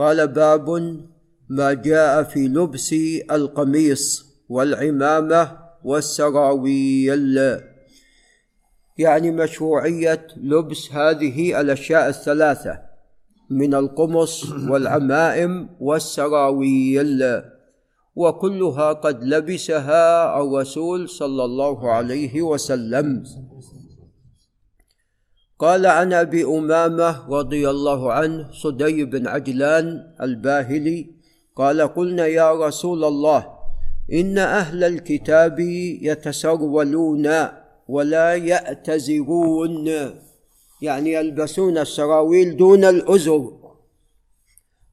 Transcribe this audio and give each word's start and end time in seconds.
قال 0.00 0.28
باب 0.28 0.68
ما 1.48 1.72
جاء 1.72 2.22
في 2.22 2.48
لبس 2.48 2.94
القميص 3.30 4.26
والعمامة 4.48 5.58
والسراويل. 5.84 7.38
يعني 8.98 9.30
مشروعية 9.30 10.26
لبس 10.36 10.92
هذه 10.92 11.60
الأشياء 11.60 12.08
الثلاثة 12.08 12.78
من 13.50 13.74
القمص 13.74 14.52
والعمائم 14.52 15.68
والسراويل. 15.80 17.42
وكلها 18.16 18.92
قد 18.92 19.24
لبسها 19.24 20.40
الرسول 20.42 21.08
صلى 21.08 21.44
الله 21.44 21.92
عليه 21.92 22.42
وسلم. 22.42 23.24
قال 25.60 25.86
عن 25.86 26.12
أبي 26.12 26.44
أمامة 26.44 27.28
رضي 27.28 27.70
الله 27.70 28.12
عنه 28.12 28.52
صدي 28.52 29.04
بن 29.04 29.26
عجلان 29.26 30.14
الباهلي 30.20 31.06
قال 31.56 31.80
قلنا 31.80 32.26
يا 32.26 32.52
رسول 32.66 33.04
الله 33.04 33.46
إن 34.12 34.38
أهل 34.38 34.84
الكتاب 34.84 35.60
يتسرولون 36.00 37.28
ولا 37.88 38.34
يأتزرون 38.34 39.88
يعني 40.82 41.12
يلبسون 41.12 41.78
السراويل 41.78 42.56
دون 42.56 42.84
الأزر 42.84 43.52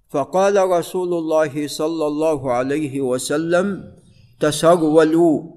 فقال 0.09 0.69
رسول 0.69 1.13
الله 1.13 1.67
صلى 1.67 2.07
الله 2.07 2.51
عليه 2.51 3.01
وسلم 3.01 3.93
تسرولوا 4.39 5.56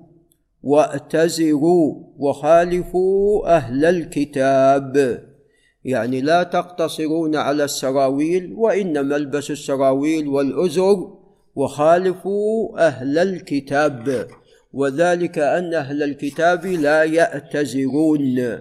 واتزروا 0.62 1.95
وخالفوا 2.19 3.56
أهل 3.56 3.84
الكتاب. 3.84 5.24
يعني 5.84 6.20
لا 6.20 6.42
تقتصرون 6.42 7.36
على 7.36 7.64
السراويل 7.64 8.52
وإنما 8.56 9.16
البسوا 9.16 9.55
السراويل 9.55 10.28
والازر 10.28 11.14
وخالفوا 11.55 12.86
أهل 12.86 13.19
الكتاب. 13.19 14.28
وذلك 14.72 15.39
أن 15.39 15.75
أهل 15.75 16.02
الكتاب 16.02 16.67
لا 16.67 17.05
ياتزرون 17.05 18.61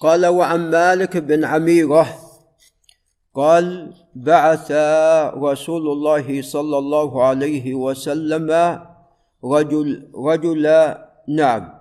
قال 0.00 0.26
وعن 0.26 0.70
مالك 0.70 1.16
بن 1.16 1.44
عميرة 1.44 2.18
قال 3.34 3.94
بعث 4.14 4.72
رسول 5.36 5.88
الله 5.88 6.42
صلى 6.42 6.78
الله 6.78 7.24
عليه 7.24 7.74
وسلم 7.74 8.80
رجل 9.44 10.10
رجل 10.14 10.94
نعم. 11.28 11.78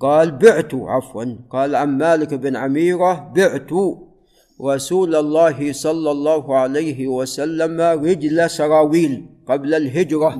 قال 0.00 0.30
بعت 0.30 0.74
عفوا. 0.74 1.24
قال 1.50 1.74
عن 1.74 1.98
مالك 1.98 2.34
بن 2.34 2.56
عميرة 2.56 3.32
بعت. 3.36 3.70
رسول 4.62 5.16
الله 5.16 5.72
صلى 5.72 6.10
الله 6.10 6.56
عليه 6.56 7.06
وسلم 7.08 7.80
رجل 7.80 8.50
سراويل 8.50 9.26
قبل 9.46 9.74
الهجرة. 9.74 10.36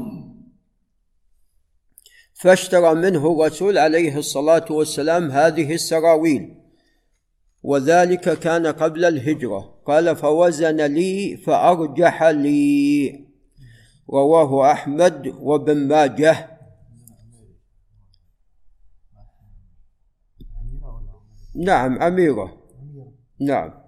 فاشترى 2.34 2.94
منه 2.94 3.32
الرسول 3.32 3.78
عليه 3.78 4.18
الصلاة 4.18 4.64
والسلام 4.70 5.30
هذه 5.30 5.74
السراويل. 5.74 6.54
وذلك 7.62 8.38
كان 8.38 8.66
قبل 8.66 9.04
الهجرة. 9.04 9.74
قال 9.86 10.16
فوزن 10.16 10.80
لي 10.80 11.36
فأرجح 11.36 12.22
لي. 12.22 13.29
رواه 14.12 14.72
أحمد 14.72 15.34
وابن 15.40 15.88
ماجه. 15.88 16.60
نعم 21.54 22.02
أميرة. 22.02 22.62
نعم. 23.40 23.80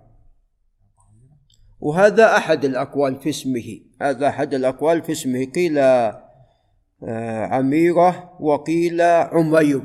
وهذا 1.80 2.36
أحد 2.36 2.64
الأقوال 2.64 3.20
في 3.20 3.28
اسمه. 3.28 3.80
هذا 4.02 4.28
أحد 4.28 4.54
الأقوال 4.54 5.02
في 5.02 5.12
اسمه. 5.12 5.44
قيل 5.44 5.78
آه، 5.78 7.46
عميرة 7.46 8.36
وقيل 8.40 9.00
عمير. 9.02 9.82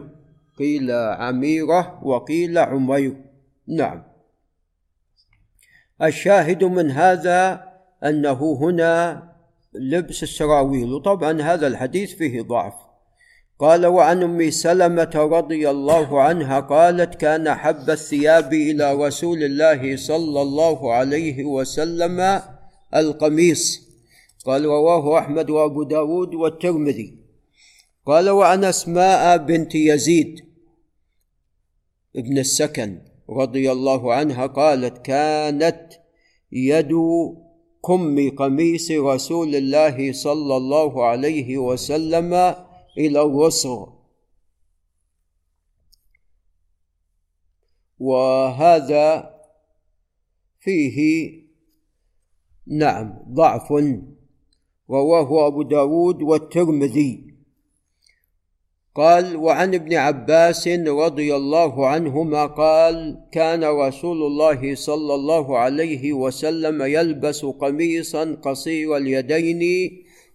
قيل 0.60 0.92
عميرة 0.92 2.04
وقيل 2.04 2.58
عمير. 2.58 3.23
نعم. 3.67 4.04
الشاهد 6.02 6.64
من 6.64 6.92
هذا 6.92 7.67
أنه 8.04 8.58
هنا 8.61 9.23
لبس 9.80 10.23
السراويل. 10.23 10.93
وطبعا 10.93 11.42
هذا 11.42 11.67
الحديث 11.67 12.15
فيه 12.15 12.42
ضعف. 12.42 12.73
قال 13.60 13.86
وعن 13.86 14.23
أم 14.23 14.49
سلمة 14.49 15.11
رضي 15.15 15.70
الله 15.70 16.21
عنها 16.21 16.60
قالت 16.60 17.15
كان 17.15 17.54
حب 17.54 17.89
الثياب 17.89 18.54
إلى 18.54 18.93
رسول 18.93 19.43
الله 19.43 19.98
صلى 19.98 20.42
الله 20.42 20.93
عليه 20.93 21.45
وسلم 21.45 22.42
القميص 22.95 23.87
قال 24.45 24.66
رواه 24.66 25.20
أحمد 25.20 25.49
وأبو 25.49 25.83
داود 25.83 26.33
والترمذي 26.36 27.17
قال 28.05 28.30
وعن 28.30 28.64
أسماء 28.64 29.37
بنت 29.37 29.76
يزيد 29.76 30.45
ابن 32.16 32.37
السكن 32.37 33.02
رضي 33.30 33.71
الله 33.71 34.14
عنها 34.14 34.45
قالت 34.45 35.05
كانت 35.05 35.93
يد 36.52 36.92
كم 37.87 38.30
قميص 38.30 38.92
رسول 38.92 39.55
الله 39.55 40.11
صلى 40.11 40.58
الله 40.58 41.05
عليه 41.05 41.58
وسلم 41.58 42.33
إلى 42.98 43.21
الرسغ 43.21 43.87
وهذا 47.99 49.36
فيه 50.59 50.98
نعم 52.67 53.20
ضعف 53.33 53.71
رواه 54.89 55.48
أبو 55.48 55.61
داود 55.61 56.21
والترمذي. 56.21 57.36
قال 58.98 59.36
وعن 59.36 59.76
ابن 59.76 59.94
عباس 59.94 60.68
رضي 60.88 61.36
الله 61.36 61.88
عنهما 61.88 62.46
قال 62.46 63.20
كان 63.32 63.64
رسول 63.64 64.24
الله 64.24 64.76
صلى 64.76 65.14
الله 65.16 65.58
عليه 65.58 66.14
وسلم 66.14 66.82
يلبس 66.82 67.46
قميصا 67.46 68.38
قصير 68.42 68.98
اليدين 68.98 69.64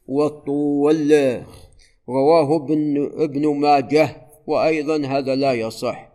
والطول. 0.08 1.10
رواه 2.08 2.56
ابن, 2.56 3.10
ابن 3.18 3.54
ماجه 3.56 4.16
وأيضا 4.46 5.06
هذا 5.06 5.34
لا 5.34 5.52
يصح. 5.52 6.12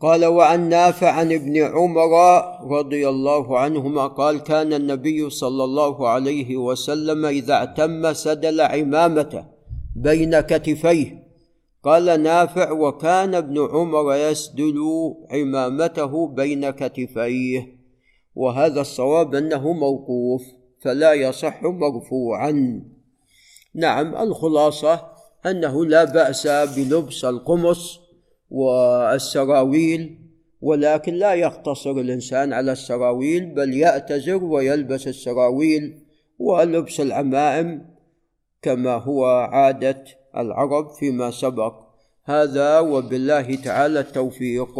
قال 0.00 0.24
وعن 0.24 0.68
نافع 0.68 1.10
عن 1.10 1.32
ابن 1.32 1.56
عمر 1.62 2.12
رضي 2.78 3.08
الله 3.08 3.58
عنهما 3.58 4.06
قال 4.06 4.40
كان 4.40 4.72
النبي 4.72 5.30
صلى 5.30 5.64
الله 5.64 6.08
عليه 6.08 6.56
وسلم 6.56 7.26
إذا 7.26 7.54
اعتم 7.54 8.12
سدل 8.12 8.60
عمامته. 8.60 9.51
بين 9.96 10.40
كتفيه. 10.40 11.22
قال 11.82 12.22
نافع 12.22 12.70
وكان 12.72 13.34
ابن 13.34 13.68
عمر 13.72 14.14
يسدل 14.14 14.76
عمامته 15.30 16.28
بين 16.28 16.70
كتفيه. 16.70 17.76
وهذا 18.34 18.80
الصواب 18.80 19.34
أنه 19.34 19.72
موقوف 19.72 20.42
فلا 20.80 21.12
يصح 21.12 21.62
مرفوعا. 21.62 22.82
نعم 23.74 24.16
الخلاصة 24.16 25.12
أنه 25.46 25.86
لا 25.86 26.04
بأس 26.04 26.46
بلبس 26.46 27.24
القمص 27.24 28.00
والسراويل 28.50 30.18
ولكن 30.60 31.14
لا 31.14 31.34
يقتصر 31.34 31.90
الإنسان 31.90 32.52
على 32.52 32.72
السراويل 32.72 33.46
بل 33.46 33.74
يأتزر 33.74 34.44
ويلبس 34.44 35.08
السراويل 35.08 35.98
ولبس 36.38 37.00
العمائم. 37.00 37.91
كما 38.62 38.94
هو 38.94 39.26
عادة 39.26 40.04
العرب 40.36 40.90
فيما 40.90 41.30
سبق. 41.30 41.74
هذا 42.24 42.80
وبالله 42.80 43.54
تعالى 43.54 44.00
التوفيق. 44.00 44.78